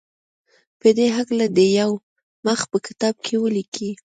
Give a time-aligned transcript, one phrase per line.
[0.79, 1.91] په دې هکله دې یو
[2.45, 3.91] مخ په کتابچه کې ولیکي.